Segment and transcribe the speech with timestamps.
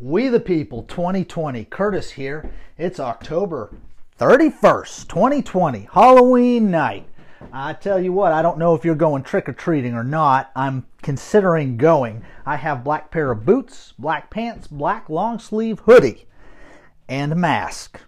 [0.00, 1.64] We the People 2020.
[1.64, 2.48] Curtis here.
[2.76, 3.74] It's October
[4.20, 7.08] 31st, 2020, Halloween night.
[7.52, 10.52] I tell you what, I don't know if you're going trick or treating or not.
[10.54, 12.22] I'm considering going.
[12.46, 16.28] I have black pair of boots, black pants, black long sleeve hoodie,
[17.08, 18.00] and a mask,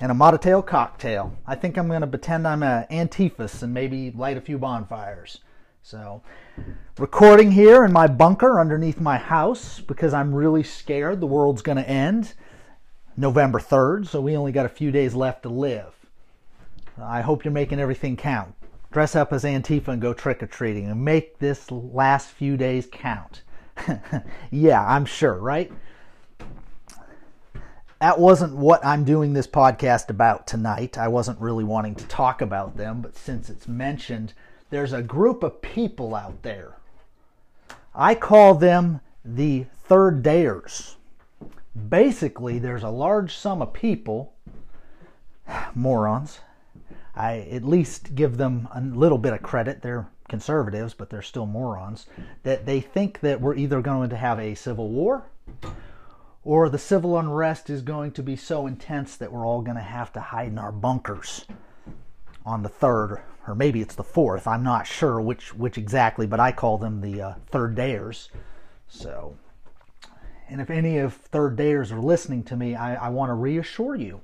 [0.00, 1.34] and a Molotov cocktail.
[1.46, 5.40] I think I'm going to pretend I'm a Antifas and maybe light a few bonfires.
[5.84, 6.22] So,
[6.96, 11.76] recording here in my bunker underneath my house because I'm really scared the world's going
[11.76, 12.34] to end
[13.16, 15.92] November 3rd, so we only got a few days left to live.
[17.02, 18.54] I hope you're making everything count.
[18.92, 22.86] Dress up as Antifa and go trick or treating and make this last few days
[22.90, 23.42] count.
[24.52, 25.72] yeah, I'm sure, right?
[28.00, 30.96] That wasn't what I'm doing this podcast about tonight.
[30.96, 34.32] I wasn't really wanting to talk about them, but since it's mentioned,
[34.72, 36.78] there's a group of people out there.
[37.94, 40.94] I call them the third dayers.
[41.90, 44.32] Basically, there's a large sum of people,
[45.74, 46.40] morons.
[47.14, 49.82] I at least give them a little bit of credit.
[49.82, 52.06] They're conservatives, but they're still morons.
[52.42, 55.26] That they think that we're either going to have a civil war
[56.44, 59.82] or the civil unrest is going to be so intense that we're all going to
[59.82, 61.44] have to hide in our bunkers
[62.46, 64.46] on the third, or maybe it's the fourth.
[64.46, 68.28] I'm not sure which which exactly, but I call them the uh, third dayers.
[68.88, 69.36] So,
[70.48, 73.96] and if any of third dayers are listening to me, I, I want to reassure
[73.96, 74.20] you.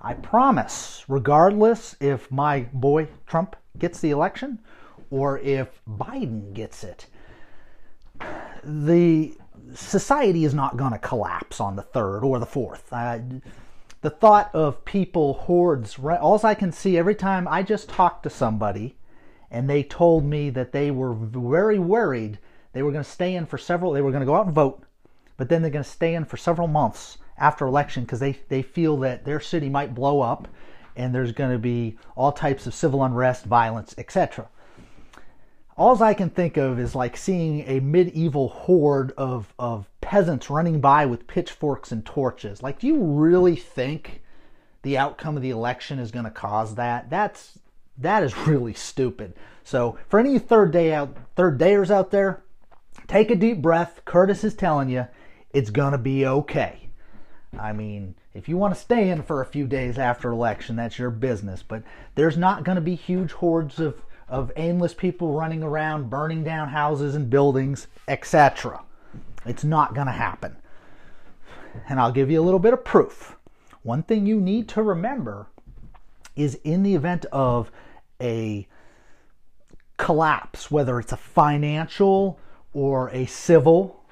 [0.00, 4.58] I promise, regardless if my boy Trump gets the election
[5.10, 7.06] or if Biden gets it,
[8.64, 9.34] the
[9.74, 12.92] society is not going to collapse on the third or the fourth.
[12.92, 13.18] Uh,
[14.02, 18.30] the thought of people hordes all i can see every time i just talked to
[18.30, 18.96] somebody
[19.50, 22.38] and they told me that they were very worried
[22.72, 24.54] they were going to stay in for several they were going to go out and
[24.54, 24.82] vote
[25.36, 28.60] but then they're going to stay in for several months after election because they, they
[28.60, 30.46] feel that their city might blow up
[30.96, 34.46] and there's going to be all types of civil unrest violence etc
[35.80, 40.80] all I can think of is like seeing a medieval horde of, of peasants running
[40.80, 42.64] by with pitchforks and torches.
[42.64, 44.22] Like, do you really think
[44.82, 47.08] the outcome of the election is going to cause that?
[47.08, 47.60] That's
[47.96, 49.34] that is really stupid.
[49.62, 52.42] So, for any third day out, third dayers out there,
[53.06, 54.02] take a deep breath.
[54.04, 55.06] Curtis is telling you
[55.52, 56.88] it's going to be okay.
[57.56, 60.98] I mean, if you want to stay in for a few days after election, that's
[60.98, 61.62] your business.
[61.62, 61.84] But
[62.16, 66.70] there's not going to be huge hordes of of aimless people running around, burning down
[66.70, 68.82] houses and buildings, etc.
[69.46, 70.56] It's not going to happen.
[71.88, 73.36] And I'll give you a little bit of proof.
[73.82, 75.46] One thing you need to remember
[76.36, 77.70] is in the event of
[78.20, 78.66] a
[79.96, 82.38] collapse, whether it's a financial
[82.72, 84.04] or a civil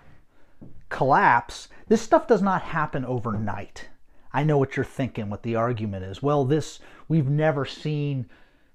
[0.89, 3.89] collapse, this stuff does not happen overnight.
[4.33, 6.22] I know what you're thinking, what the argument is.
[6.22, 8.27] Well, this, we've never seen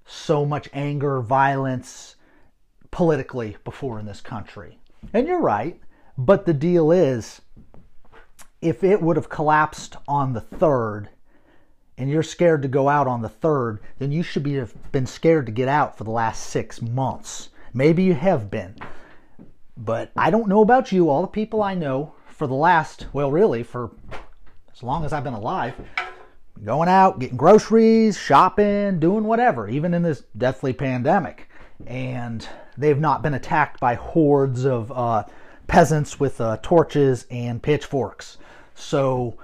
[0.04, 2.16] so much anger, violence
[2.90, 4.78] politically before in this country.
[5.12, 5.80] And you're right,
[6.16, 7.40] but the deal is
[8.60, 11.08] if it would have collapsed on the 3rd
[11.98, 15.06] and you're scared to go out on the 3rd, then you should be have been
[15.06, 17.50] scared to get out for the last 6 months.
[17.72, 18.74] Maybe you have been.
[19.76, 23.30] But I don't know about you, all the people I know for the last, well
[23.30, 23.90] really for
[24.72, 25.74] as long as I've been alive,
[26.64, 31.48] going out, getting groceries, shopping, doing whatever, even in this deathly pandemic.
[31.86, 35.24] And they've not been attacked by hordes of uh,
[35.66, 38.38] peasants with uh, torches and pitchforks.
[38.74, 39.36] So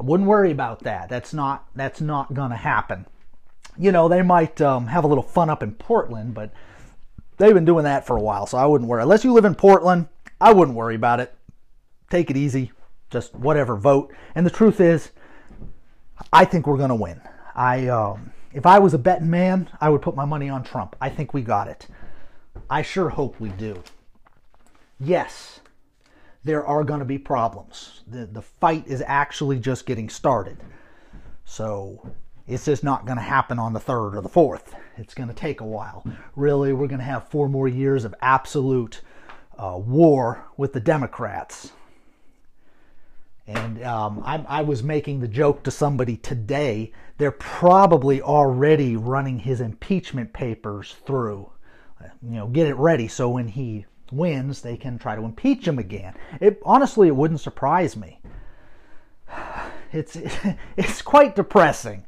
[0.00, 1.08] I wouldn't worry about that.
[1.08, 3.06] That's not that's not going to happen.
[3.78, 6.50] You know, they might um, have a little fun up in Portland, but
[7.36, 9.02] they've been doing that for a while, so I wouldn't worry.
[9.02, 10.08] Unless you live in Portland,
[10.40, 11.34] I wouldn't worry about it.
[12.08, 12.72] Take it easy,
[13.10, 14.14] just whatever, vote.
[14.34, 15.10] And the truth is,
[16.32, 17.20] I think we're going to win.
[17.54, 20.96] I, um, if I was a betting man, I would put my money on Trump.
[21.00, 21.86] I think we got it.
[22.70, 23.82] I sure hope we do.
[24.98, 25.60] Yes,
[26.44, 28.02] there are going to be problems.
[28.06, 30.58] The, the fight is actually just getting started.
[31.44, 32.12] So
[32.46, 34.74] it's just not going to happen on the third or the fourth.
[34.96, 36.04] It's going to take a while.
[36.34, 39.02] Really, we're going to have four more years of absolute
[39.58, 41.72] uh, war with the Democrats.
[43.46, 46.90] And um, I, I, was making the joke to somebody today.
[47.18, 51.50] They're probably already running his impeachment papers through.
[52.22, 55.78] You know, get it ready so when he wins, they can try to impeach him
[55.78, 56.14] again.
[56.40, 58.20] It honestly, it wouldn't surprise me.
[59.92, 60.16] It's
[60.76, 62.04] it's quite depressing,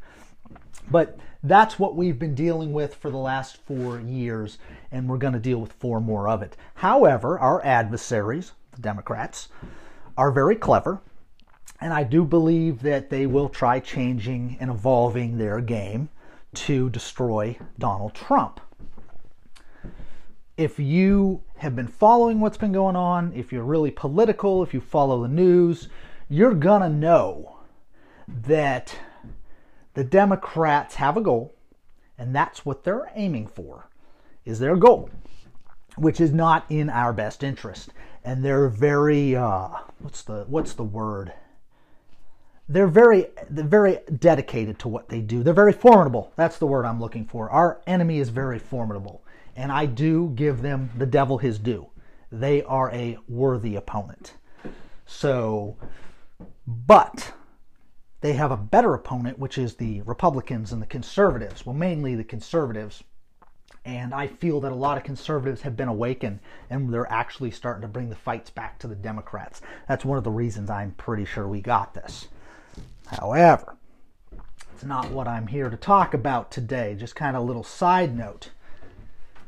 [0.90, 4.58] but that's what we've been dealing with for the last four years,
[4.90, 6.56] and we're going to deal with four more of it.
[6.74, 9.48] However, our adversaries, the Democrats,
[10.16, 11.00] are very clever
[11.80, 16.08] And I do believe that they will try changing and evolving their game
[16.54, 18.60] to destroy Donald Trump.
[20.58, 24.81] If you have been following what's been going on, if you're really political, if you
[24.81, 25.88] follow the news,
[26.28, 27.60] you're going to know
[28.26, 28.96] that
[29.94, 31.55] the Democrats have a goal,
[32.19, 33.88] and that's what they're aiming for,
[34.44, 35.10] is their goal,
[35.96, 37.90] which is not in our best interest.
[38.25, 39.69] And they're very, uh,
[40.00, 41.32] what's the what's the word?
[42.69, 45.44] They're very, they're very dedicated to what they do.
[45.44, 46.32] They're very formidable.
[46.34, 47.49] That's the word I'm looking for.
[47.49, 49.22] Our enemy is very formidable,
[49.58, 51.88] and I do give them the devil his due.
[52.31, 54.34] They are a worthy opponent.
[55.05, 55.76] So,
[56.64, 57.32] but
[58.20, 61.66] they have a better opponent, which is the Republicans and the conservatives.
[61.66, 63.02] Well, mainly the conservatives.
[63.84, 66.38] And I feel that a lot of conservatives have been awakened
[66.70, 69.61] and they're actually starting to bring the fights back to the Democrats.
[69.88, 72.28] That's one of the reasons I'm pretty sure we got this.
[73.06, 73.76] However,
[74.72, 76.94] it's not what I'm here to talk about today.
[76.96, 78.50] Just kind of a little side note.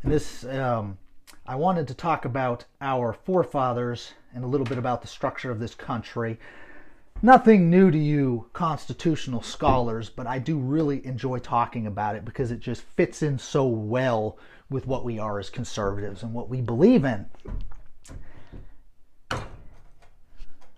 [0.02, 0.98] This, um,
[1.46, 5.60] I wanted to talk about our forefathers and a little bit about the structure of
[5.60, 6.38] this country
[7.22, 12.50] nothing new to you constitutional scholars, but I do really enjoy talking about it because
[12.50, 14.38] it just fits in so well
[14.68, 17.26] with what we are as conservatives and what we believe in.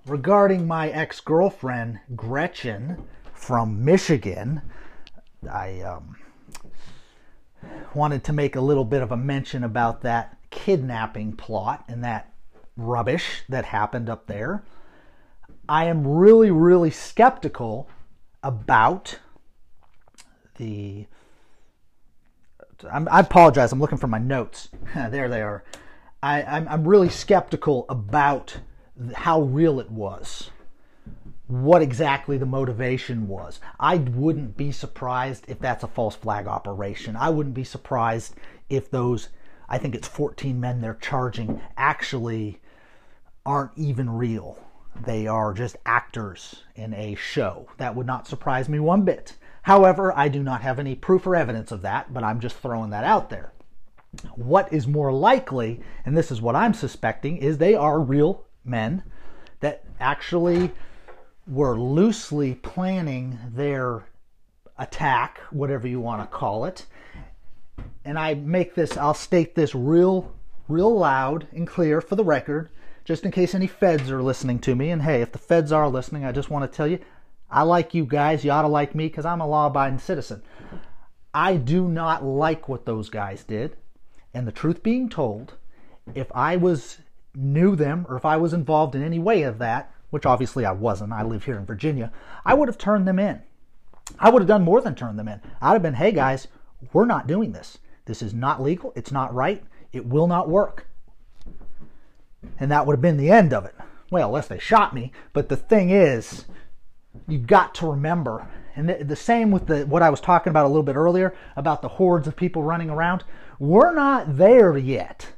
[0.07, 3.05] Regarding my ex girlfriend, Gretchen
[3.35, 4.63] from Michigan,
[5.51, 6.17] I um,
[7.95, 12.33] wanted to make a little bit of a mention about that kidnapping plot and that
[12.77, 14.63] rubbish that happened up there.
[15.69, 17.89] I am really, really skeptical
[18.43, 19.19] about
[20.57, 21.07] the.
[22.91, 23.73] I'm, i apologize.
[23.73, 24.69] I'm looking for my notes.
[24.95, 25.65] there they are.
[26.23, 28.59] I, I'm, I'm really skeptical about
[29.15, 30.51] how real it was,
[31.53, 33.61] what exactly the motivation was.
[33.79, 37.17] I wouldn't be surprised if that's a false flag operation.
[37.17, 38.35] I wouldn't be surprised
[38.71, 39.29] if those,
[39.69, 42.61] I think it's 14 men they're charging, actually
[43.45, 44.59] aren't even real
[45.01, 47.67] they are just actors in a show.
[47.79, 49.35] That would not surprise me one bit.
[49.63, 52.91] However, I do not have any proof or evidence of that, but I'm just throwing
[52.91, 53.53] that out there.
[54.35, 59.03] What is more likely, and this is what I'm suspecting, is they are real men
[59.61, 60.73] that actually
[61.47, 64.05] were loosely planning their
[64.79, 66.87] attack, whatever you want to call it.
[68.05, 70.33] And I make this, I'll state this real,
[70.69, 72.71] real loud and clear for the record
[73.05, 74.91] just in case any feds are listening to me.
[74.91, 76.99] And hey, if the feds are listening, I just want to tell you,
[77.51, 78.45] I like you guys.
[78.45, 80.43] You ought to like me because I'm a law abiding citizen.
[81.35, 83.77] I do not like what those guys did.
[84.35, 85.55] And the truth being told,
[86.15, 86.99] if I was
[87.35, 90.73] knew them or if I was involved in any way of that, which obviously I
[90.73, 92.13] wasn't, I live here in Virginia,
[92.45, 93.43] I would have turned them in.
[94.19, 95.41] I would have done more than turn them in.
[95.61, 96.49] I'd have been, hey guys,
[96.93, 97.79] we're not doing this.
[98.05, 98.93] This is not legal.
[98.95, 99.63] It's not right.
[99.93, 100.87] It will not work
[102.59, 103.75] and that would have been the end of it.
[104.11, 105.13] Well, unless they shot me.
[105.33, 106.45] But the thing is,
[107.29, 110.67] you've got to remember, and the, the, same with the what I was talking about
[110.67, 113.25] a little bit earlier about the hordes of people running around.
[113.59, 115.29] We're not there yet.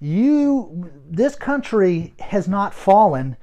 [0.00, 3.36] You, this country has not fallen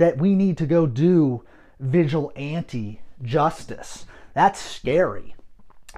[0.00, 1.44] that we need to go do
[1.78, 4.06] vigilante justice.
[4.32, 5.34] That's scary.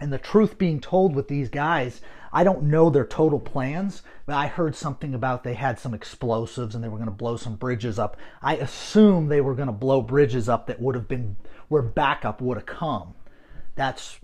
[0.01, 2.01] And the truth being told with these guys,
[2.33, 6.75] I don't know their total plans, but I heard something about they had some explosives
[6.75, 8.17] and they were going to blow some bridges up.
[8.43, 11.37] I assume they were going to blow bridges up that would have been
[11.69, 13.15] where backup would have come.
[13.77, 14.19] That's,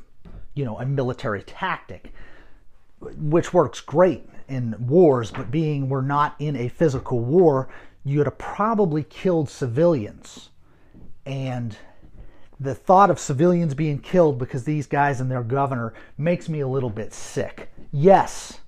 [0.54, 2.12] you know, a military tactic,
[3.00, 7.68] which works great in wars, but being we're not in a physical war,
[8.04, 10.50] you'd have probably killed civilians.
[11.26, 11.76] And
[12.58, 16.68] the thought of civilians being killed because these guys and their governor makes me a
[16.68, 17.70] little bit sick.
[17.92, 18.60] Yes,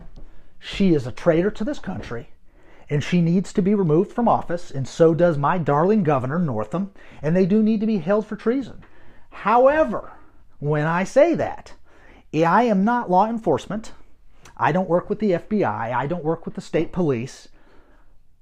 [0.59, 2.29] she is a traitor to this country
[2.91, 6.91] and she needs to be removed from office, and so does my darling governor, Northam,
[7.23, 8.83] and they do need to be held for treason.
[9.31, 10.11] However,
[10.59, 11.73] when I say that,
[12.35, 13.93] I am not law enforcement.
[14.57, 15.65] I don't work with the FBI.
[15.65, 17.49] I don't work with the state police.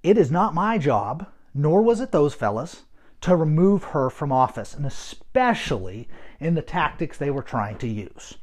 [0.02, 2.84] It is not my job, nor was it those fellas,
[3.20, 8.36] to remove her from office, and especially in the tactics they were trying to use.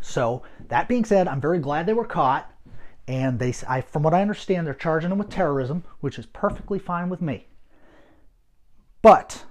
[0.00, 2.48] So, that being said, I'm very glad they were caught.
[3.08, 6.78] And they, I, from what I understand, they're charging them with terrorism, which is perfectly
[6.78, 7.48] fine with me.
[9.02, 9.44] But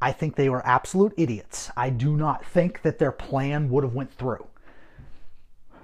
[0.00, 1.70] I think they were absolute idiots.
[1.76, 4.46] I do not think that their plan would have went through.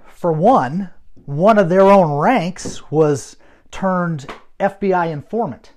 [0.07, 0.89] For one,
[1.25, 3.37] one of their own ranks was
[3.69, 4.27] turned
[4.61, 5.73] FBI informant.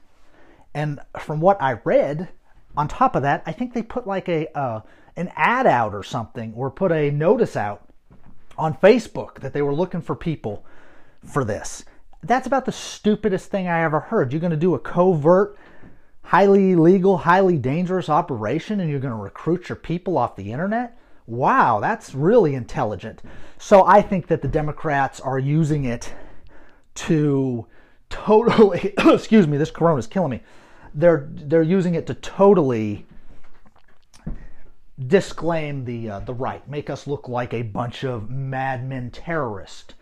[0.74, 2.28] And from what I read,
[2.76, 4.80] on top of that, I think they put like a uh,
[5.16, 7.88] an ad out or something, or put a notice out
[8.58, 10.64] on Facebook that they were looking for people
[11.24, 11.84] for this.
[12.22, 14.32] That's about the stupidest thing I ever heard.
[14.32, 15.56] You're going to do a covert,
[16.22, 20.98] highly illegal, highly dangerous operation, and you're going to recruit your people off the internet.
[21.26, 23.22] Wow, that's really intelligent.
[23.58, 26.12] So I think that the Democrats are using it
[26.94, 27.66] to
[28.10, 30.40] totally excuse me, this corona is killing me.
[30.94, 33.06] They're they're using it to totally
[34.98, 39.94] disclaim the uh, the right, make us look like a bunch of madmen terrorists.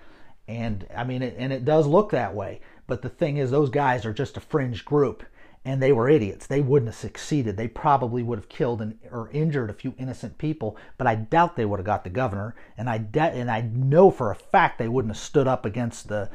[0.49, 2.61] And I mean, it, and it does look that way.
[2.87, 5.23] But the thing is, those guys are just a fringe group,
[5.65, 6.47] and they were idiots.
[6.47, 7.57] They wouldn't have succeeded.
[7.57, 11.57] They probably would have killed and, or injured a few innocent people, but I doubt
[11.57, 12.55] they would have got the governor.
[12.77, 16.09] And I de- and I know for a fact they wouldn't have stood up against
[16.09, 16.29] the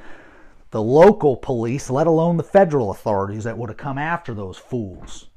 [0.72, 5.28] the local police, let alone the federal authorities that would have come after those fools.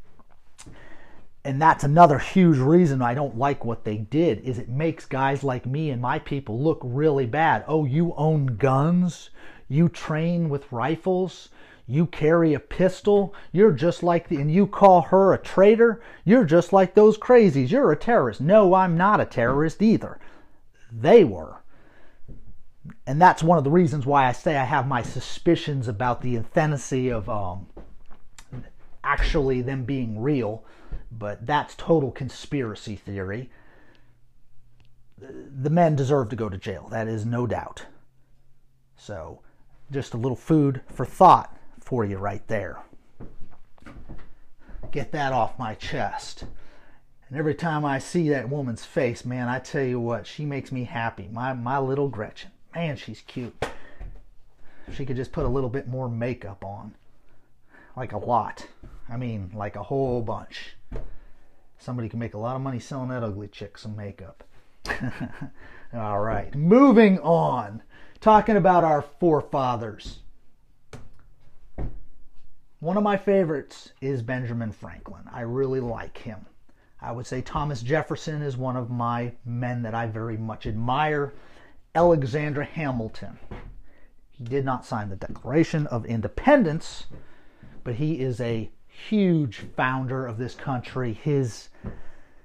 [1.45, 5.43] And that's another huge reason I don't like what they did is it makes guys
[5.43, 7.65] like me and my people look really bad.
[7.67, 9.31] Oh, you own guns,
[9.69, 11.49] you train with rifles,
[11.87, 16.45] you carry a pistol, you're just like the and you call her a traitor, you're
[16.45, 17.71] just like those crazies.
[17.71, 18.41] You're a terrorist.
[18.41, 20.19] No, I'm not a terrorist either.
[20.93, 21.63] They were
[23.07, 26.39] and that's one of the reasons why I say I have my suspicions about the
[26.39, 27.67] authenticity of um,
[29.05, 30.65] actually them being real,
[31.11, 33.51] but that's total conspiracy theory.
[35.19, 37.85] The men deserve to go to jail, that is no doubt.
[38.97, 39.41] So,
[39.91, 42.81] just a little food for thought for you right there.
[44.91, 46.45] Get that off my chest.
[47.29, 50.73] And every time I see that woman's face, man, I tell you what, she makes
[50.73, 51.29] me happy.
[51.31, 52.51] My my little Gretchen.
[52.75, 53.65] Man, she's cute.
[54.93, 56.95] She could just put a little bit more makeup on.
[57.97, 58.67] Like a lot.
[59.09, 60.77] I mean, like a whole bunch.
[61.79, 64.45] Somebody can make a lot of money selling that ugly chick some makeup.
[65.95, 67.83] All right, moving on.
[68.21, 70.19] Talking about our forefathers.
[72.81, 75.23] One of my favorites is Benjamin Franklin.
[75.33, 76.47] I really like him.
[77.01, 81.33] I would say Thomas Jefferson is one of my men that I very much admire.
[81.95, 83.39] Alexander Hamilton.
[84.31, 87.07] He did not sign the Declaration of Independence,
[87.85, 91.13] but he is a huge founder of this country.
[91.13, 91.69] His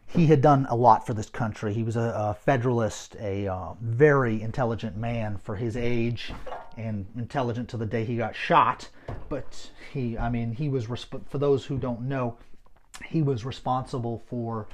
[0.08, 1.74] he had done a lot for this country.
[1.74, 6.32] He was a, a federalist, a uh, very intelligent man for his age,
[6.78, 8.90] and intelligent to the day he got shot.
[9.30, 12.38] But he, I mean, he was resp- for those who don't know,
[13.06, 14.68] he was responsible for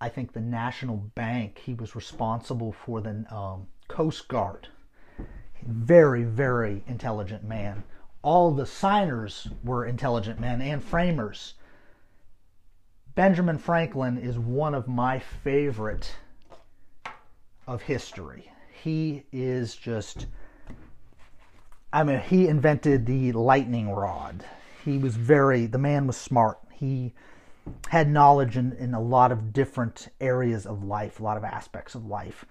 [0.00, 1.60] I think the National Bank.
[1.64, 4.68] He was responsible for the um, Coast Guard.
[5.62, 7.84] Very, very intelligent man.
[8.22, 11.54] All the signers were intelligent men and framers.
[13.14, 16.14] Benjamin Franklin is one of my favorite
[17.66, 18.50] of history.
[18.82, 20.26] He is just,
[21.92, 24.44] I mean, he invented the lightning rod.
[24.84, 26.58] He was very, the man was smart.
[26.72, 27.12] He
[27.88, 31.94] had knowledge in, in a lot of different areas of life, a lot of aspects
[31.94, 32.44] of life.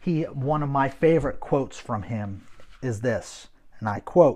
[0.00, 2.46] He one of my favorite quotes from him
[2.82, 3.48] is this,
[3.80, 4.34] and I quote